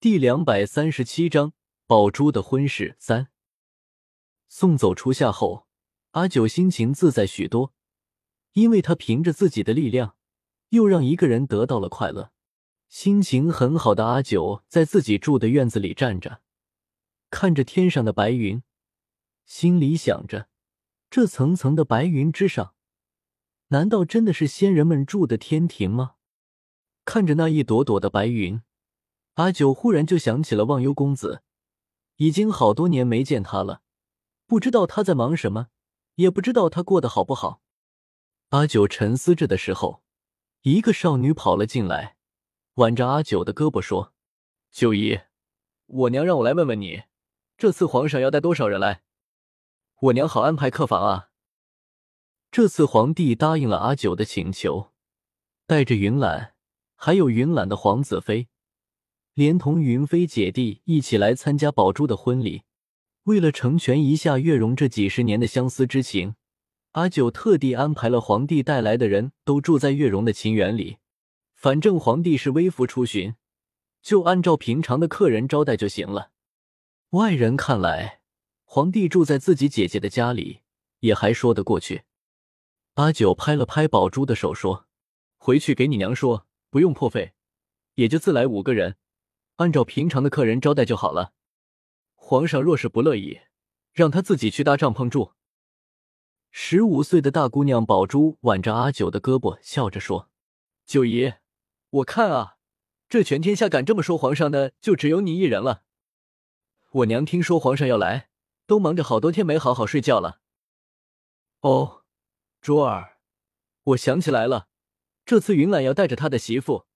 [0.00, 1.54] 第两百三十七章
[1.84, 3.30] 宝珠的婚事三。
[4.46, 5.66] 送走初夏后，
[6.12, 7.74] 阿九心情自在许多，
[8.52, 10.14] 因为他凭着自己的力量，
[10.68, 12.30] 又让一个人得到了快乐。
[12.88, 16.42] 心情很好的阿九在自己住的院子里站着，
[17.28, 18.62] 看着天上的白云，
[19.46, 20.48] 心里想着：
[21.10, 22.72] 这层层的白云之上，
[23.70, 26.14] 难道真的是仙人们住的天庭吗？
[27.04, 28.62] 看着那一朵朵的白云，
[29.38, 31.42] 阿九忽然就想起了忘忧公子，
[32.16, 33.82] 已经好多年没见他了，
[34.48, 35.68] 不知道他在忙什么，
[36.16, 37.62] 也不知道他过得好不好。
[38.48, 40.02] 阿九沉思着的时候，
[40.62, 42.16] 一个少女跑了进来。
[42.74, 44.12] 挽着阿九的胳膊说
[44.72, 45.20] ：“九姨，
[45.86, 47.04] 我娘让我来问问你，
[47.56, 49.02] 这次皇上要带多少人来？
[50.00, 51.30] 我娘好安排客房啊。”
[52.50, 54.92] 这次皇帝答应了阿九的请求，
[55.64, 56.54] 带着云岚，
[56.96, 58.48] 还有云岚的皇子妃，
[59.38, 62.64] 连同云飞姐弟一起来参加宝珠的婚礼。
[63.22, 66.34] 为了成全一下月容这几十年的相思之情，
[66.94, 70.96] 阿九特地安排了皇帝带来的人都住在月容的秦园里。
[71.54, 73.36] 反正皇帝是微服出巡，
[74.02, 76.32] 就按照平常的客人招待就行了。
[77.10, 78.22] 外人看来，
[78.64, 80.62] 皇帝住在自己姐姐的家里
[80.98, 82.02] 也还说得过去。
[82.94, 84.88] 阿九拍了拍宝珠的手，说
[85.38, 87.34] ：“回去给你娘说，不用破费，
[87.94, 88.96] 也就自来五个人，
[89.58, 91.32] 按照平常的客人招待就好了。
[92.16, 93.42] 皇上若是不乐意，
[93.92, 95.34] 让他自己去搭帐篷住。”
[96.50, 100.30] 十五岁的大姑娘宝珠挽着阿九的胳膊，笑着说
[100.84, 101.34] ：“九姨。”
[101.90, 102.56] 我看啊，
[103.08, 105.84] 这全天下敢这么说皇上的，就只有你一人了。
[106.90, 108.28] 我娘听说皇上要来，
[108.66, 110.40] 都忙着好多天没好好睡觉了。
[111.60, 112.04] 哦，
[112.60, 113.18] 珠儿，
[113.84, 114.68] 我想起来了，
[115.24, 116.86] 这次云岚要带着他的媳妇，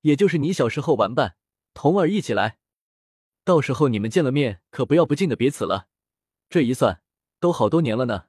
[0.00, 1.36] 也就是你小时候玩伴
[1.74, 2.58] 童儿一起来，
[3.44, 5.88] 到时候你们见了面，可不要不敬的彼此了。
[6.48, 7.02] 这一算，
[7.38, 8.26] 都好多年了呢。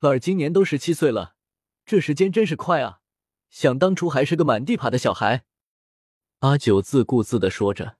[0.00, 1.34] 儿今年都十七岁了，
[1.84, 3.00] 这时间真是快啊。
[3.50, 5.44] 想当初还是个满地爬的小孩，
[6.40, 7.96] 阿九自顾自的说着，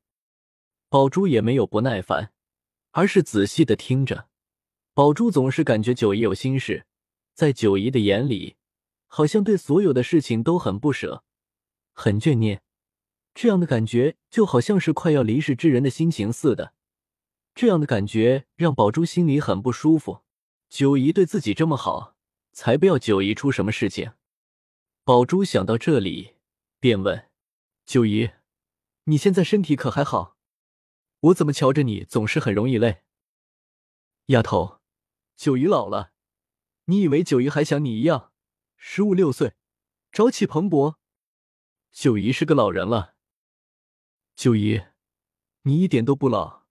[0.89, 2.33] 宝珠也没有不耐烦，
[2.93, 4.29] 而是仔细的听着。
[4.95, 6.87] 宝珠总是感觉九姨有心事，
[7.35, 8.57] 在九姨的眼里，
[9.07, 11.25] 好像对所有的事情都很不舍，
[11.95, 12.63] 很眷念。
[13.41, 16.75] 这样的感觉就好像是快要离世之人的心情似的。
[17.55, 20.25] 这样的感觉让宝珠心里很不舒服。
[20.69, 22.17] 九姨对自己这么好，
[22.51, 24.11] 才不要九姨出什么事情。
[25.05, 26.35] 宝珠想到这里，
[26.81, 27.31] 便问
[27.87, 28.31] ：“九姨，
[29.05, 30.37] 你现在身体可还好？
[31.21, 33.03] 我怎么瞧着你总是很容易累？”
[34.27, 34.81] 丫头，
[35.37, 36.11] 九姨老了，
[36.87, 38.33] 你以为九姨还像你一样
[38.77, 39.55] 十五六岁，
[40.11, 40.97] 朝气蓬勃？
[41.93, 43.15] 九姨是个老人了。
[44.39, 44.81] 九姨，
[45.63, 46.63] 你一点都不老，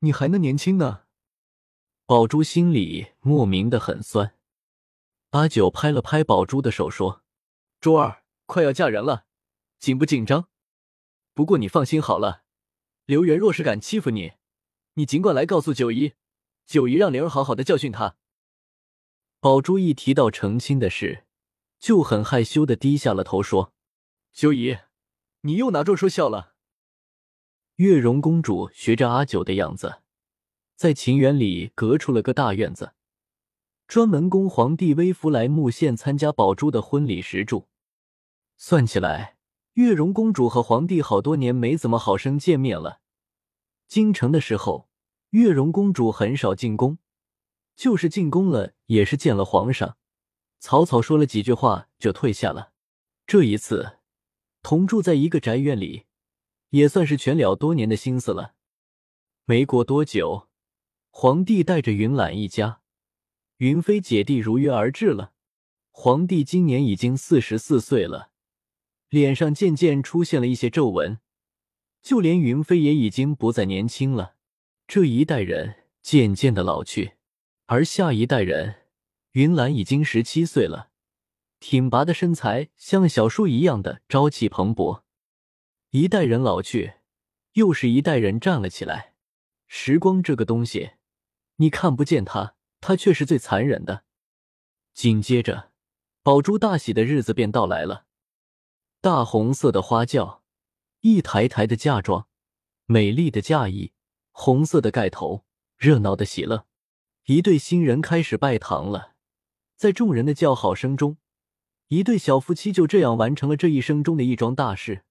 [0.00, 1.04] 你还那年轻呢。
[2.04, 4.36] 宝珠心里莫名的很酸。
[5.30, 7.24] 阿九拍了拍宝珠的手，说。
[7.80, 9.24] 珠儿快要嫁人了，
[9.78, 10.50] 紧不紧张？
[11.32, 12.42] 不过你放心好了，
[13.06, 14.32] 刘元若是敢欺负你，
[14.92, 16.12] 你尽管来告诉九姨，
[16.66, 18.18] 九姨让灵儿好好的教训他。
[19.40, 21.24] 宝珠一提到成亲的事，
[21.78, 23.72] 就很害羞的低下了头，说
[24.30, 24.76] ：“九姨，
[25.40, 26.50] 你又拿这说笑了。”
[27.76, 30.00] 月容公主学着阿九的样子，
[30.76, 32.92] 在秦园里隔出了个大院子，
[33.88, 37.66] 专门供皇帝微服来木县参加宝珠的婚礼时住。
[38.56, 39.38] 算起来，
[39.72, 43.00] 月容公主和皇帝好多年没怎么好生见面了。
[43.88, 44.88] 京城的时候，
[45.30, 46.98] 月容公主很少进宫，
[47.74, 49.96] 就是进宫了，也是见了皇上，
[50.60, 52.70] 草草说了几句话就退下了。
[53.26, 53.98] 这一次，
[54.62, 56.03] 同住在一个宅院里，
[56.74, 58.54] 也算是全了多年的心思了。
[59.44, 60.48] 没过多久，
[61.10, 62.80] 皇帝带着云岚一家、
[63.58, 65.34] 云飞姐弟如约而至了。
[65.92, 68.32] 皇帝今年已经四十四岁了。
[69.08, 71.20] 脸上渐渐出现了一些皱纹，
[72.02, 74.34] 就连云飞也已经不再年轻了。
[74.88, 77.12] 这一代人渐渐的老去，
[77.66, 78.80] 而下一代人，
[79.30, 80.90] 云岚已经十七岁了，
[81.60, 85.03] 挺拔的身材像小树一样的朝气蓬勃。
[85.96, 86.94] 一代人老去，
[87.52, 89.14] 又是一代人站了起来。
[89.68, 90.94] 时光这个东西，
[91.58, 94.02] 你看不见它，它却是最残忍的。
[94.92, 95.70] 紧接着，
[96.24, 98.06] 宝珠大喜的日子便到来了。
[99.00, 100.42] 大红色的花轿，
[101.02, 102.26] 一台台的嫁妆，
[102.86, 103.92] 美丽的嫁衣，
[104.32, 105.44] 红色的盖头，
[105.76, 106.66] 热闹的喜乐。
[107.26, 109.12] 一对新人开始拜堂了。
[109.76, 111.18] 在众人的叫好声中，
[111.86, 115.04] 一对小夫妻就这样完成了这一生中的一桩大事。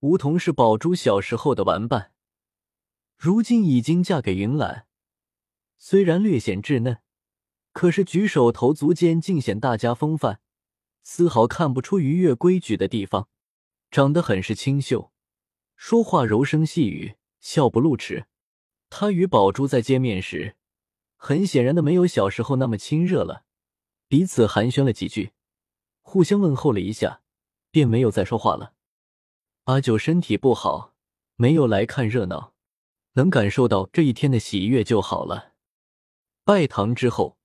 [0.00, 2.12] 梧桐是宝珠小时候的玩伴，
[3.16, 4.86] 如今已经嫁给云岚。
[5.76, 6.98] 虽然略显稚嫩，
[7.72, 10.40] 可是举手投足间尽显大家风范，
[11.02, 13.28] 丝毫看不出逾越规矩的地方。
[13.90, 15.10] 长得很是清秀，
[15.74, 18.26] 说话柔声细语，笑不露齿。
[18.90, 20.54] 他与宝珠在见面时，
[21.16, 23.42] 很显然的没有小时候那么亲热了，
[24.06, 25.32] 彼此寒暄了几句，
[26.02, 27.22] 互相问候了一下，
[27.72, 28.74] 便没有再说话了。
[29.68, 30.94] 阿九身体不好，
[31.36, 32.54] 没有来看热闹，
[33.12, 35.52] 能感受到这一天的喜悦就好了。
[36.42, 37.36] 拜堂之后，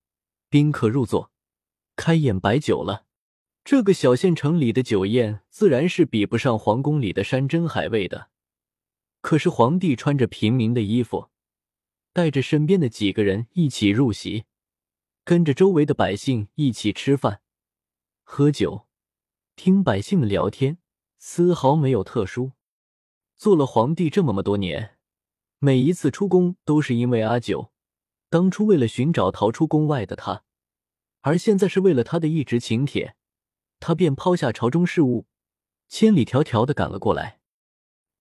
[0.48, 1.34] 宾客入座，
[1.98, 3.06] 开宴摆酒了。
[3.66, 8.30] 这个小县城里的酒宴自然是比不上皇宫里的山珍海味的。
[9.20, 11.30] 可是皇帝穿着平民的衣服，
[12.14, 14.46] 带着身边的几个人一起入席，
[15.26, 17.42] 跟着周围的百姓一起吃饭、
[18.24, 18.88] 喝酒、
[19.58, 20.78] 听百姓们聊天，
[21.26, 22.52] 丝毫没有特殊。
[23.38, 24.98] 做了皇帝这么多年，
[25.58, 27.72] 每一次出宫都是因为阿九。
[28.30, 30.44] 当初为了寻找逃出宫外的他，
[31.22, 33.16] 而现在是为了他的一纸请帖。
[33.80, 35.26] 他便抛下朝中事务，
[35.88, 37.40] 千里迢迢的赶了过来。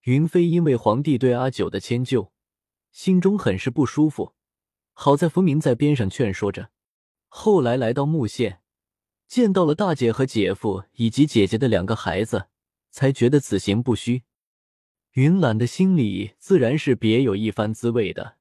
[0.02, 2.32] 云飞因为皇帝对阿九的迁就，
[2.92, 4.34] 心中很是不舒服。
[4.92, 6.70] 好在冯明在边上劝说着。
[7.26, 8.60] 后来来到木县，
[9.26, 12.46] 见到了大姐和姐夫以及姐姐的两个孩子，
[12.92, 14.22] 才觉得此行不虚。
[15.14, 18.38] 云懒的心里自然是别有一番滋味的。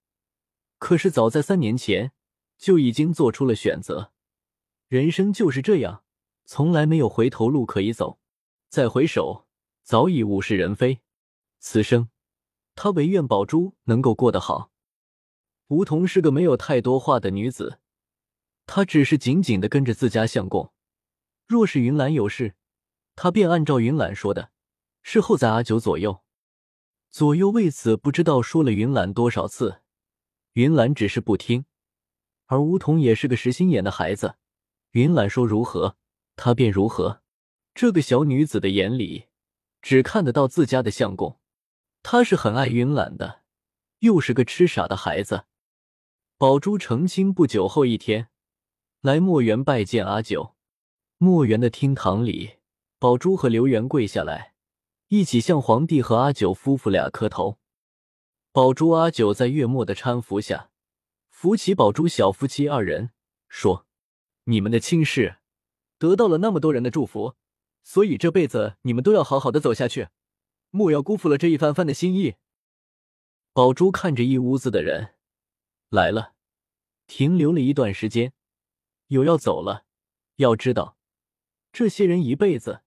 [0.78, 2.12] 可是早在三年前
[2.58, 4.14] 就已经做出了选择，
[4.88, 6.04] 人生就是这样。
[6.46, 8.20] 从来没有回头路可以走，
[8.68, 9.48] 再回首，
[9.84, 11.00] 早已物是人非。
[11.60, 12.10] 此生，
[12.76, 14.72] 他唯愿宝珠能够过得好。
[15.68, 17.80] 梧桐是个没有太多话的女子，
[18.66, 20.74] 她只是紧紧的跟着自家相公。
[21.48, 22.56] 若是云岚有事，
[23.16, 24.52] 她便按照云岚说的，
[25.02, 26.24] 事后在阿九左右。
[27.10, 29.82] 左右为此不知道说了云岚多少次，
[30.54, 31.66] 云岚只是不听。
[32.46, 34.36] 而梧桐也是个实心眼的孩子，
[34.92, 35.98] 云岚说如何？
[36.36, 37.22] 他便如何？
[37.74, 39.28] 这个小女子的眼里
[39.82, 41.40] 只看得到自家的相公，
[42.04, 43.44] 她是很爱云岚的，
[44.00, 45.46] 又是个痴傻的孩子。
[46.38, 48.30] 宝珠成亲不久后一天，
[49.02, 50.56] 来墨园拜见阿九。
[51.18, 52.56] 墨园的厅堂里，
[53.02, 54.54] 宝珠和刘元跪下来，
[55.08, 57.58] 一起向皇帝和阿九夫妇俩磕头。
[58.52, 60.70] 宝珠、阿九在月末的搀扶下，
[61.32, 63.10] 扶起宝珠小夫妻二人，
[63.50, 63.88] 说
[64.46, 65.38] ：“你们的亲事。”
[65.98, 67.34] 得到了那么多人的祝福，
[67.82, 70.10] 所以这辈子你们都要好好的走下去，
[70.70, 72.36] 莫要辜负了这一番番的心意。
[73.52, 75.16] 宝珠看着一屋子的人
[75.90, 76.34] 来了，
[77.08, 78.34] 停留了一段时间，
[79.08, 79.86] 有要走了。
[80.36, 80.98] 要知道，
[81.74, 82.84] 这些人一辈子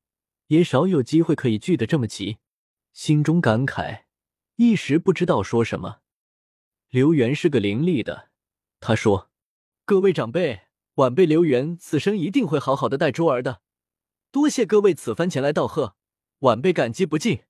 [0.49, 2.39] 也少有机会可以聚得这么齐，
[2.93, 4.05] 心中感慨，
[4.57, 6.01] 一时不知道说什么。
[6.91, 8.31] 刘元是个伶俐的，
[8.81, 9.31] 他说
[9.85, 10.63] ：“各位长辈。”
[10.97, 13.63] 晚辈刘元此生一定会好好的待珠儿的，
[14.31, 15.97] 多谢各位此番前来道贺，
[16.39, 17.41] 晚辈感激不尽。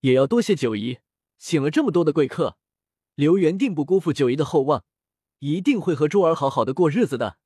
[0.00, 0.98] 也要多谢九姨，
[1.38, 2.58] 请了这么多的贵客，
[3.14, 4.84] 刘元定不辜负九姨的厚望，
[5.38, 7.38] 一定会和珠儿好好的过日子的。